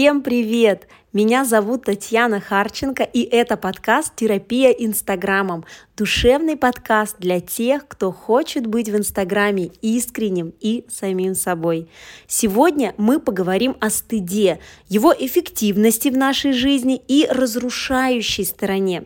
[0.00, 0.88] Всем привет!
[1.12, 5.64] Меня зовут Татьяна Харченко, и это подкаст «Терапия Инстаграмом».
[5.96, 11.88] Душевный подкаст для тех, кто хочет быть в Инстаграме искренним и самим собой.
[12.28, 19.02] Сегодня мы поговорим о стыде, его эффективности в нашей жизни и разрушающей стороне.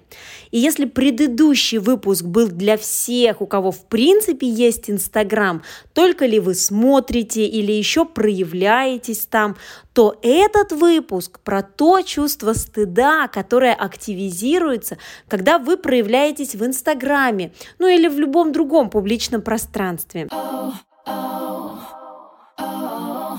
[0.53, 5.63] И если предыдущий выпуск был для всех, у кого в принципе есть Инстаграм,
[5.95, 9.57] только ли вы смотрите или еще проявляетесь там,
[9.95, 14.99] то этот выпуск про то чувство стыда, которое активизируется,
[15.29, 20.29] когда вы проявляетесь в Инстаграме, ну или в любом другом публичном пространстве.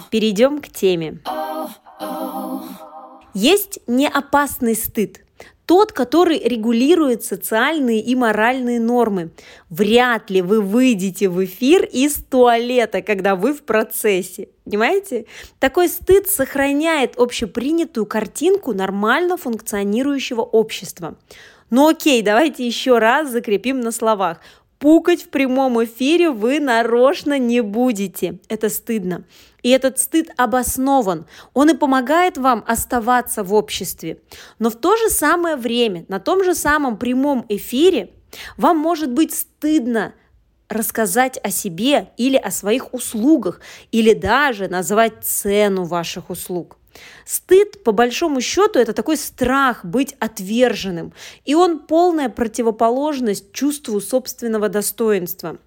[0.10, 1.20] Перейдем к теме.
[3.34, 5.25] Есть неопасный стыд
[5.66, 9.32] тот, который регулирует социальные и моральные нормы.
[9.70, 14.50] Вряд ли вы выйдете в эфир из туалета, когда вы в процессе.
[14.64, 15.26] Понимаете?
[15.60, 21.16] Такой стыд сохраняет общепринятую картинку нормально функционирующего общества.
[21.70, 24.40] Ну окей, давайте еще раз закрепим на словах.
[24.80, 28.40] Пукать в прямом эфире вы нарочно не будете.
[28.50, 29.24] Это стыдно.
[29.64, 31.26] И этот стыд обоснован.
[31.54, 34.20] Он и помогает вам оставаться в обществе.
[34.60, 38.12] Но в то же самое время, на том же самом прямом эфире,
[38.58, 40.14] вам может быть стыдно
[40.68, 46.78] рассказать о себе или о своих услугах, или даже назвать цену ваших услуг.
[47.26, 51.14] Стыд, по большому счету, это такой страх быть отверженным,
[51.46, 55.58] и он полная противоположность чувству собственного достоинства.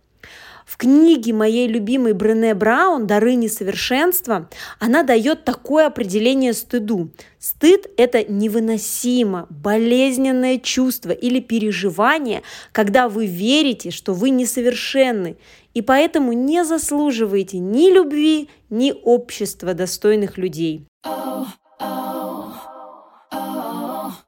[0.69, 7.09] В книге моей любимой Брене Браун «Дары несовершенства» она дает такое определение стыду.
[7.39, 15.39] Стыд– это невыносимо, болезненное чувство или переживание, когда вы верите, что вы несовершенны,
[15.79, 20.89] и поэтому не заслуживаете ни любви, ни общества достойных людей.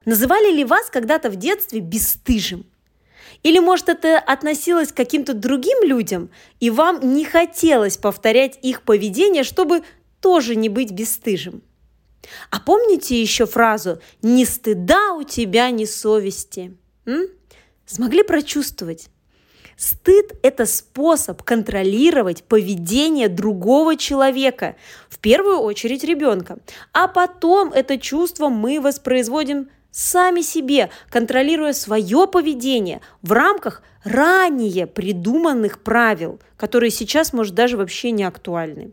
[0.05, 2.67] Называли ли вас когда-то в детстве бесстыжим?
[3.43, 6.31] Или, может, это относилось к каким-то другим людям,
[6.61, 9.83] и вам не хотелось повторять их поведение, чтобы
[10.21, 11.63] тоже не быть бесстыжим?
[12.53, 16.77] А помните еще фразу «Ни стыда у тебя, ни совести»?
[17.07, 17.27] М?
[17.87, 19.09] Смогли прочувствовать?
[19.81, 24.77] Стыд– это способ контролировать поведение другого человека,
[25.09, 26.59] в первую очередь ребенка.
[26.93, 35.83] А потом это чувство мы воспроизводим сами себе, контролируя свое поведение в рамках ранее придуманных
[35.83, 38.93] правил, которые сейчас, может, даже вообще не актуальны.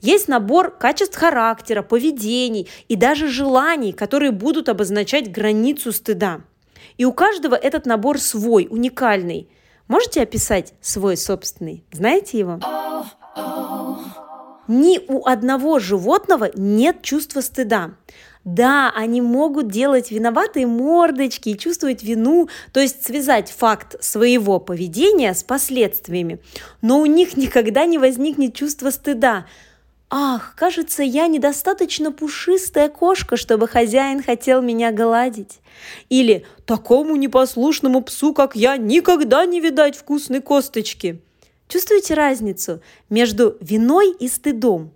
[0.00, 6.40] Есть набор качеств характера, поведений и даже желаний, которые будут обозначать границу стыда.
[6.96, 9.50] И у каждого этот набор свой, уникальный.
[9.88, 11.84] Можете описать свой собственный?
[11.92, 12.60] Знаете его?
[14.68, 17.92] Ни у одного животного нет чувства стыда.
[18.44, 25.34] Да, они могут делать виноватые мордочки и чувствовать вину, то есть связать факт своего поведения
[25.34, 26.40] с последствиями.
[26.80, 29.46] Но у них никогда не возникнет чувства стыда.
[30.08, 35.58] Ах, кажется, я недостаточно пушистая кошка, чтобы хозяин хотел меня гладить.
[36.08, 41.20] Или такому непослушному псу, как я, никогда не видать вкусной косточки.
[41.66, 42.80] Чувствуете разницу
[43.10, 44.92] между виной и стыдом?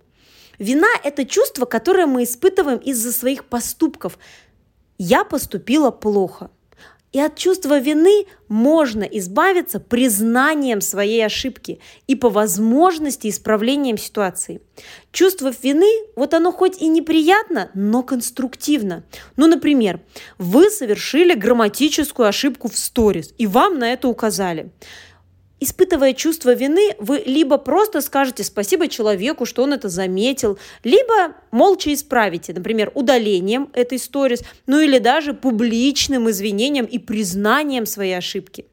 [0.57, 4.17] Вина– это чувство, которое мы испытываем из-за своих поступков.
[4.97, 6.49] Я поступила плохо.
[7.11, 14.61] И от чувства вины можно избавиться признанием своей ошибки и по возможности исправлением ситуации.
[15.11, 19.03] Чувство вины, вот оно хоть и неприятно, но конструктивно.
[19.35, 19.99] Ну, например,
[20.37, 24.71] вы совершили грамматическую ошибку в сторис, и вам на это указали.
[25.63, 31.93] Испытывая чувство вины, вы либо просто скажете спасибо человеку, что он это заметил, либо молча
[31.93, 38.65] исправите, например, удалением этой сторис, ну или даже публичным извинением и признанием своей ошибки.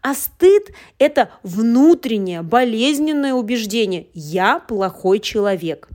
[0.00, 5.90] А стыд– это внутреннее болезненное убеждение «я плохой человек».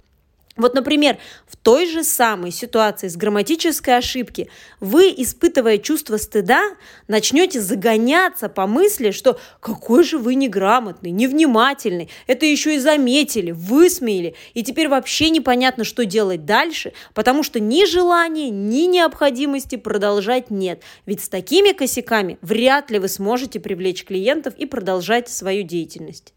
[0.56, 1.18] Вот, например,
[1.48, 6.62] в той же самой ситуации с грамматической ошибки вы, испытывая чувство стыда,
[7.08, 14.36] начнете загоняться по мысли, что какой же вы неграмотный, невнимательный, это еще и заметили, высмеяли,
[14.54, 20.84] и теперь вообще непонятно, что делать дальше, потому что ни желания, ни необходимости продолжать нет.
[21.08, 26.34] Ведь с такими косяками вряд ли вы сможете привлечь клиентов и продолжать свою деятельность.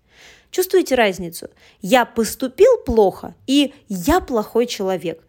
[0.50, 1.48] Чувствуете разницу?
[1.82, 5.22] Я поступил плохо и я плохой человек.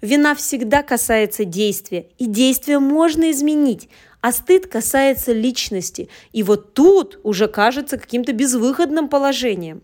[0.00, 3.88] Вина всегда касается действия, и действие можно изменить,
[4.20, 6.08] а стыд касается личности.
[6.32, 9.82] И вот тут уже кажется каким-то безвыходным положением.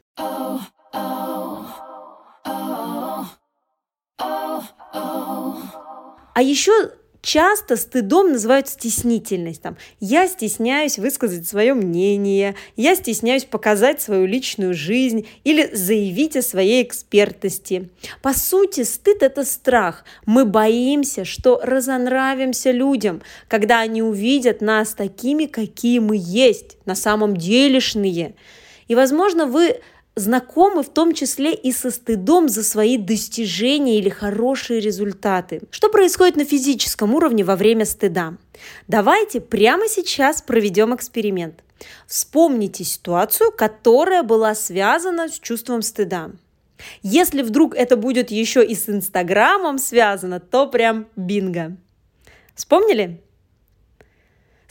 [6.36, 6.92] А еще
[7.24, 9.62] часто стыдом называют стеснительность.
[9.62, 16.42] Там, я стесняюсь высказать свое мнение, я стесняюсь показать свою личную жизнь или заявить о
[16.42, 17.88] своей экспертности.
[18.22, 20.04] По сути, стыд– это страх.
[20.26, 27.36] Мы боимся, что разонравимся людям, когда они увидят нас такими, какие мы есть, на самом
[27.36, 28.34] делешные.
[28.86, 29.80] И, возможно, вы
[30.16, 35.62] знакомы в том числе и со стыдом за свои достижения или хорошие результаты.
[35.70, 38.36] Что происходит на физическом уровне во время стыда?
[38.88, 41.62] Давайте прямо сейчас проведем эксперимент.
[42.06, 46.30] Вспомните ситуацию, которая была связана с чувством стыда.
[47.02, 51.76] Если вдруг это будет еще и с Инстаграмом связано, то прям бинго.
[52.54, 53.20] Вспомнили?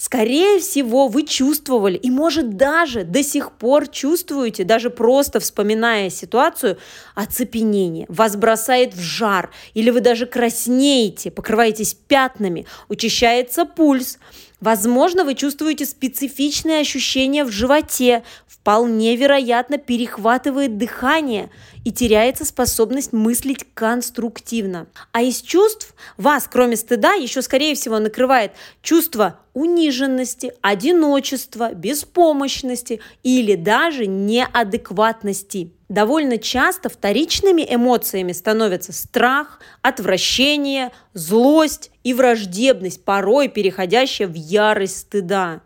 [0.06, 6.78] Скорее всего, вы чувствовали и, может, даже до сих пор чувствуете, даже просто вспоминая ситуацию,
[7.16, 14.20] оцепенение, вас бросает в жар, или вы даже краснеете, покрываетесь пятнами, учащается пульс,
[14.64, 21.50] Возможно, вы чувствуете специфичные ощущения в животе, вполне вероятно перехватывает дыхание
[21.84, 24.88] и теряется способность мыслить конструктивно.
[25.12, 33.56] А из чувств вас, кроме стыда, еще, скорее всего, накрывает чувство униженности, одиночества, беспомощности или
[33.56, 35.74] даже неадекватности.
[35.90, 45.62] Довольно часто вторичными эмоциями становятся страх, отвращение, злость и враждебность, порой переходящая в ярость стыда.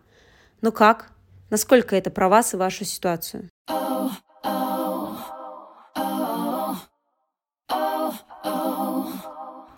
[0.61, 1.11] Ну как?
[1.49, 3.49] Насколько это про вас и вашу ситуацию?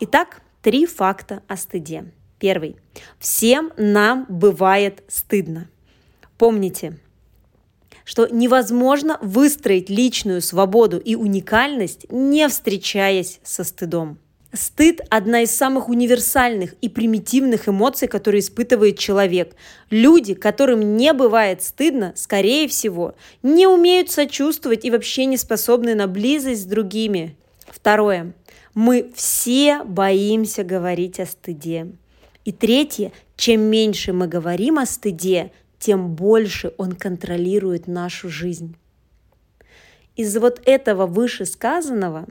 [0.02, 2.14] Итак, три факта о стыде.
[2.40, 2.78] Первый.
[3.20, 5.68] Всем нам бывает стыдно.
[6.38, 6.98] Помните,
[8.10, 14.18] что невозможно выстроить личную свободу и уникальность, не встречаясь со стыдом.
[14.52, 19.54] Стыд– одна из самых универсальных и примитивных эмоций, которые испытывает человек.
[19.92, 23.14] Люди, которым не бывает стыдно, скорее всего,
[23.44, 27.36] не умеют сочувствовать и вообще не способны на близость с другими.
[27.68, 28.34] Второе.
[28.74, 31.92] Мы все боимся говорить о стыде.
[32.44, 33.12] И третье.
[33.36, 38.76] Чем меньше мы говорим о стыде, тем больше он контролирует нашу жизнь.
[40.16, 42.28] Из-за вот этого вышесказанного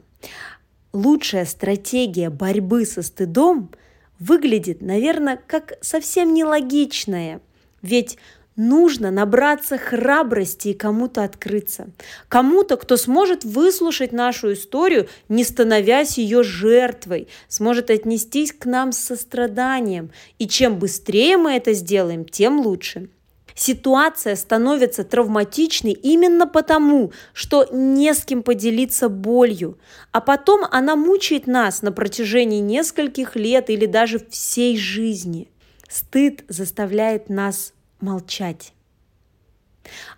[0.93, 3.71] лучшая стратегия борьбы со стыдом
[4.19, 7.41] выглядит, наверное, как совсем нелогичная.
[7.81, 8.17] Ведь
[8.55, 11.89] нужно набраться храбрости и кому-то открыться.
[12.27, 18.99] Кому-то, кто сможет выслушать нашу историю, не становясь ее жертвой, сможет отнестись к нам с
[18.99, 20.11] состраданием.
[20.37, 23.09] И чем быстрее мы это сделаем, тем лучше.
[23.55, 29.77] Ситуация становится травматичной именно потому, что не с кем поделиться болью,
[30.11, 35.49] а потом она мучает нас на протяжении нескольких лет или даже всей жизни.
[35.87, 38.73] Стыд заставляет нас молчать.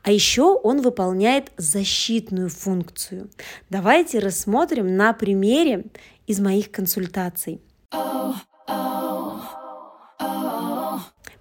[0.03, 3.29] А еще он выполняет защитную функцию.
[3.69, 5.85] Давайте рассмотрим на примере
[6.27, 7.61] из моих консультаций.
[7.93, 8.33] Oh,
[8.67, 9.30] oh.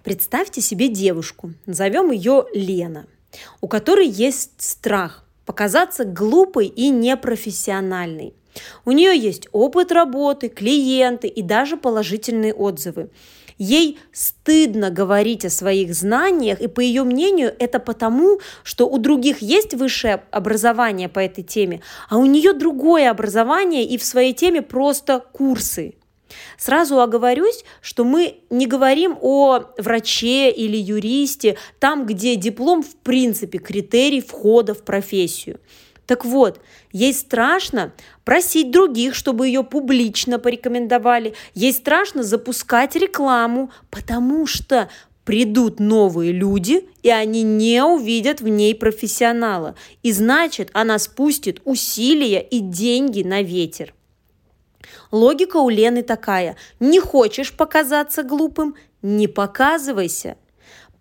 [0.03, 3.05] Представьте себе девушку, назовем ее Лена,
[3.61, 8.33] у которой есть страх показаться глупой и непрофессиональной.
[8.83, 13.09] У нее есть опыт работы, клиенты и даже положительные отзывы.
[13.59, 19.43] Ей стыдно говорить о своих знаниях, и по ее мнению это потому, что у других
[19.43, 24.63] есть высшее образование по этой теме, а у нее другое образование и в своей теме
[24.63, 25.93] просто курсы.
[26.57, 33.57] Сразу оговорюсь, что мы не говорим о враче или юристе, там, где диплом в принципе
[33.57, 35.59] критерий входа в профессию.
[36.05, 36.59] Так вот,
[36.91, 37.93] ей страшно
[38.25, 41.35] просить других, чтобы ее публично порекомендовали.
[41.53, 44.89] Ей страшно запускать рекламу, потому что
[45.23, 49.75] придут новые люди, и они не увидят в ней профессионала.
[50.03, 53.93] И значит, она спустит усилия и деньги на ветер.
[55.11, 56.55] Логика у Лены такая.
[56.79, 58.75] Не хочешь показаться глупым?
[59.01, 60.37] Не показывайся.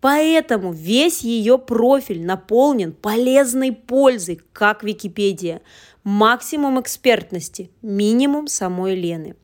[0.01, 5.61] Поэтому весь ее профиль наполнен полезной пользой, как Википедия.
[6.05, 9.37] Максимум экспертности, минимум самой Лены.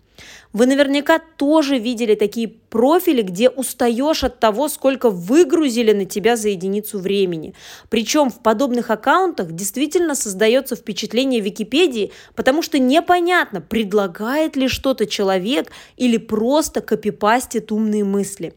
[0.52, 6.48] Вы наверняка тоже видели такие профили, где устаешь от того, сколько выгрузили на тебя за
[6.48, 7.54] единицу времени.
[7.88, 15.70] Причем в подобных аккаунтах действительно создается впечатление Википедии, потому что непонятно, предлагает ли что-то человек
[15.96, 18.54] или просто копипастит умные мысли.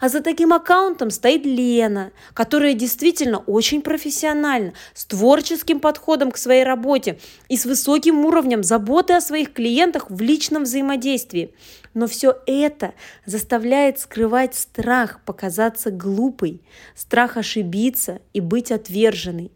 [0.00, 6.64] А за таким аккаунтом стоит Лена, которая действительно очень профессиональна, с творческим подходом к своей
[6.64, 11.54] работе и с высоким уровнем заботы о своих клиентах в личном взаимодействии.
[11.94, 12.94] Но все это
[13.26, 16.60] заставляет скрывать страх показаться глупой,
[16.94, 19.50] страх ошибиться и быть отверженной.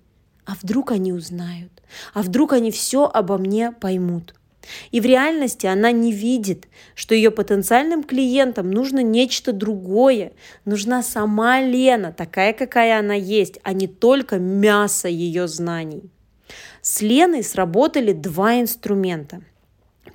[0.45, 1.71] А вдруг они узнают?
[2.14, 4.35] А вдруг они все обо мне поймут?
[4.90, 10.33] И в реальности она не видит, что ее потенциальным клиентам нужно нечто другое.
[10.64, 16.11] Нужна сама Лена, такая, какая она есть, а не только мясо ее знаний.
[16.81, 19.42] С Леной сработали два инструмента–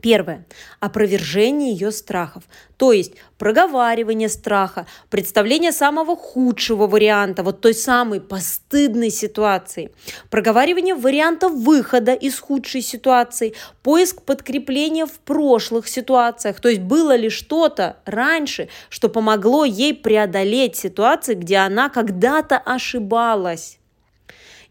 [0.01, 0.45] Первое.
[0.79, 2.43] Опровержение ее страхов,
[2.77, 9.91] то есть проговаривание страха, представление самого худшего варианта, вот той самой постыдной ситуации,
[10.29, 17.29] проговаривание варианта выхода из худшей ситуации, поиск подкрепления в прошлых ситуациях, то есть было ли
[17.29, 23.79] что-то раньше, что помогло ей преодолеть ситуации, где она когда-то ошибалась.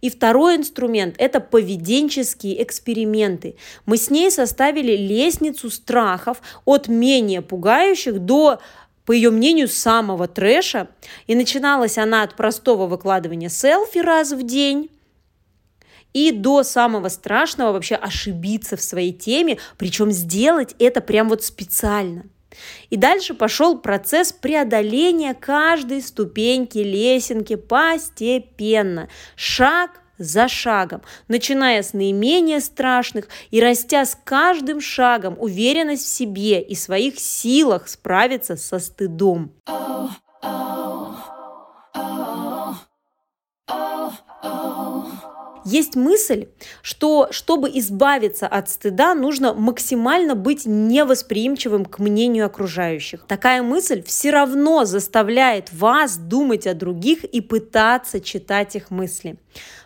[0.06, 3.56] И второй инструмент– это поведенческие эксперименты.
[3.86, 8.60] Мы с ней составили лестницу страхов от менее пугающих до
[9.04, 10.86] по ее мнению, самого трэша.
[11.26, 14.90] И начиналась она от простого выкладывания селфи раз в день,
[16.12, 22.26] и до самого страшного вообще ошибиться в своей теме, причем сделать это прям вот специально–
[22.90, 32.60] и дальше пошел процесс преодоления каждой ступеньки лесенки постепенно, шаг за шагом, начиная с наименее
[32.60, 39.52] страшных и растя с каждым шагом уверенность в себе и своих силах справиться со стыдом.
[39.68, 40.08] Oh,
[40.42, 40.75] oh,
[45.66, 46.46] есть мысль,
[46.80, 53.24] что чтобы избавиться от стыда, нужно максимально быть невосприимчивым к мнению окружающих.
[53.26, 59.36] Такая мысль все равно заставляет вас думать о других и пытаться читать их мысли.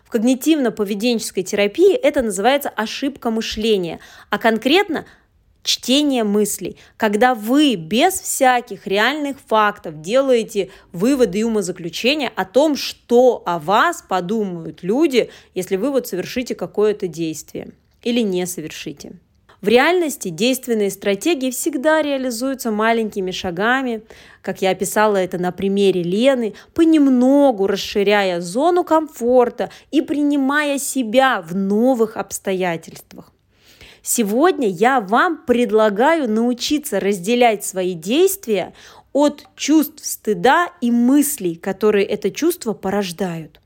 [0.04, 5.06] В когнитивно-поведенческой терапии это называется ошибка мышления, а конкретно
[5.62, 13.42] чтение мыслей, когда вы без всяких реальных фактов делаете выводы и умозаключения о том, что
[13.46, 19.12] о вас подумают люди, если вы вот совершите какое-то действие или не совершите.
[19.60, 24.02] В реальности действенные стратегии всегда реализуются маленькими шагами,
[24.40, 31.54] как я описала это на примере Лены, понемногу расширяя зону комфорта и принимая себя в
[31.54, 33.32] новых обстоятельствах.
[34.12, 38.74] Сегодня я вам предлагаю научиться разделять свои действия
[39.12, 43.60] от чувств стыда и мыслей, которые это чувство порождают.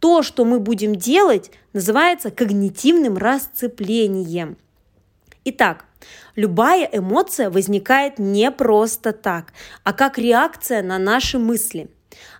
[0.00, 4.56] То, что мы будем делать, называется когнитивным расцеплением.
[5.44, 5.84] Итак,
[6.34, 9.52] любая эмоция возникает не просто так,
[9.84, 11.88] а как реакция на наши мысли–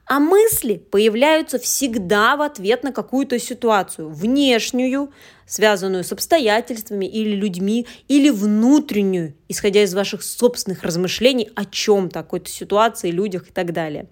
[0.07, 5.11] а мысли появляются всегда в ответ на какую-то ситуацию, внешнюю,
[5.47, 12.49] связанную с обстоятельствами или людьми, или внутреннюю, исходя из ваших собственных размышлений о чем-то, какой-то
[12.49, 14.09] ситуации, людях и так далее.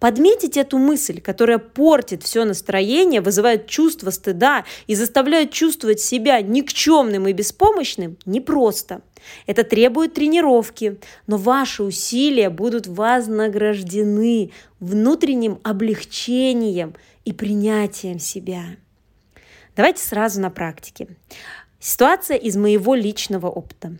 [0.00, 7.26] Подметить эту мысль, которая портит все настроение, вызывает чувство стыда и заставляет чувствовать себя никчемным
[7.26, 9.02] и беспомощным, непросто.
[9.46, 16.94] Это требует тренировки, но ваши усилия будут вознаграждены внутренним облегчением
[17.24, 18.64] и принятием себя.
[19.76, 21.08] Давайте сразу на практике.
[21.80, 23.96] Ситуация из моего личного опыта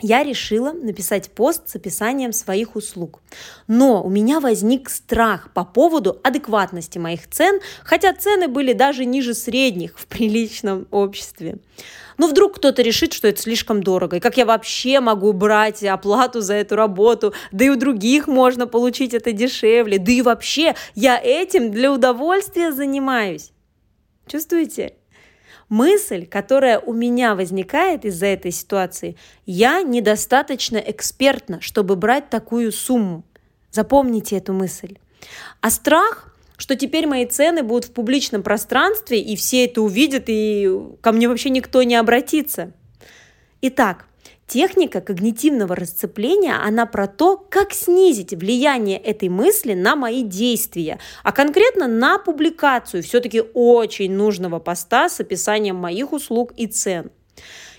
[0.00, 3.20] я решила написать пост с описанием своих услуг.
[3.68, 9.34] Но у меня возник страх по поводу адекватности моих цен, хотя цены были даже ниже
[9.34, 11.58] средних в приличном обществе.
[12.18, 16.40] Ну, вдруг кто-то решит, что это слишком дорого, и как я вообще могу брать оплату
[16.40, 21.18] за эту работу, да и у других можно получить это дешевле, да и вообще я
[21.18, 23.50] этим для удовольствия занимаюсь.
[24.26, 24.94] Чувствуете?
[25.72, 33.24] Мысль, которая у меня возникает из-за этой ситуации, я недостаточно экспертна, чтобы брать такую сумму.
[33.70, 34.98] Запомните эту мысль.
[35.62, 40.70] А страх, что теперь мои цены будут в публичном пространстве, и все это увидят, и
[41.00, 42.72] ко мне вообще никто не обратится.
[43.62, 44.04] Итак,
[44.52, 51.32] Техника когнитивного расцепления, она про то, как снизить влияние этой мысли на мои действия, а
[51.32, 57.10] конкретно на публикацию все-таки очень нужного поста с описанием моих услуг и цен.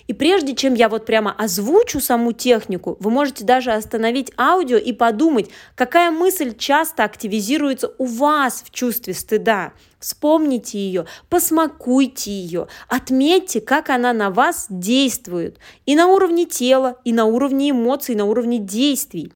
[0.07, 4.91] И прежде чем я вот прямо озвучу саму технику, вы можете даже остановить аудио и
[4.91, 9.73] подумать, какая мысль часто активизируется у вас в чувстве стыда.
[9.99, 15.59] Вспомните ее, посмакуйте ее, отметьте, как она на вас действует.
[15.85, 19.31] И на уровне тела, и на уровне эмоций, и на уровне действий.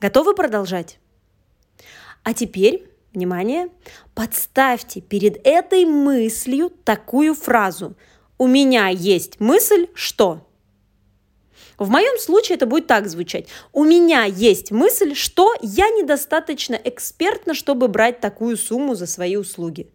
[0.00, 0.98] Готовы продолжать?
[2.22, 3.68] А теперь, внимание,
[4.14, 7.96] подставьте перед этой мыслью такую фразу.
[8.38, 10.46] У меня есть мысль, что...
[11.78, 13.46] В моем случае это будет так звучать.
[13.72, 19.90] У меня есть мысль, что я недостаточно экспертна, чтобы брать такую сумму за свои услуги.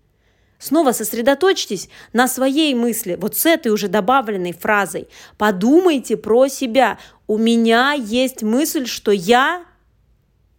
[0.58, 5.08] Снова сосредоточьтесь на своей мысли, вот с этой уже добавленной фразой.
[5.38, 6.98] Подумайте про себя.
[7.28, 9.64] У меня есть мысль, что я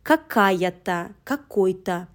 [0.05, 2.07] какая-то, какой-то.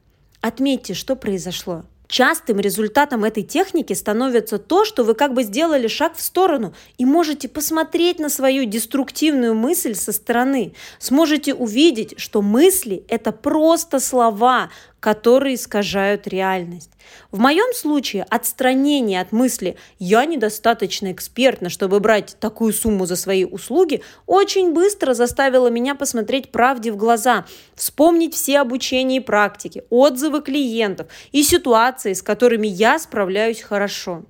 [0.42, 1.84] Отметьте, что произошло.
[2.12, 7.06] Частым результатом этой техники становится то, что вы как бы сделали шаг в сторону и
[7.06, 10.74] можете посмотреть на свою деструктивную мысль со стороны.
[11.00, 14.72] Сможете увидеть, что мысли– это просто слова,
[15.02, 16.92] которые искажают реальность.
[17.32, 23.44] В моем случае отстранение от мысли «я недостаточно экспертна, чтобы брать такую сумму за свои
[23.44, 30.42] услуги» очень быстро заставило меня посмотреть правде в глаза, вспомнить все обучения и практики, отзывы
[30.42, 34.24] клиентов и ситуации, с которыми я справляюсь хорошо.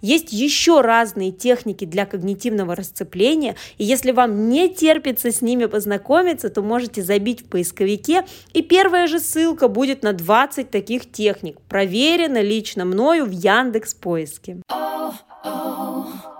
[0.00, 6.50] Есть еще разные техники для когнитивного расцепления, и если вам не терпится с ними познакомиться,
[6.50, 12.40] то можете забить в поисковике, и первая же ссылка будет на 20 таких техник, проверено
[12.40, 14.58] лично мною в Яндекс Поиске.
[14.70, 15.12] Oh,
[15.44, 16.31] oh.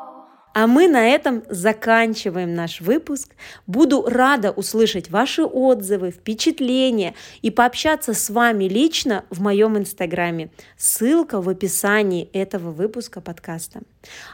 [0.54, 3.30] А мы на этом заканчиваем наш выпуск.
[3.66, 10.50] Буду рада услышать ваши отзывы, впечатления и пообщаться с вами лично в моем инстаграме.
[10.76, 13.80] Ссылка в описании этого выпуска подкаста.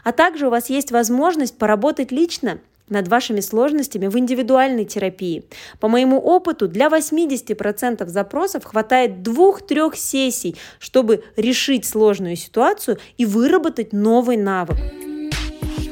[0.03, 2.59] А также у вас есть возможность поработать лично
[2.89, 5.45] над вашими сложностями в индивидуальной терапии.
[5.79, 13.93] По моему опыту, для 80% запросов хватает 2-3 сессий, чтобы решить сложную ситуацию и выработать
[13.93, 14.77] новый навык.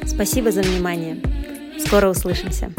[0.08, 1.18] Спасибо за внимание.
[1.78, 2.72] Скоро услышимся.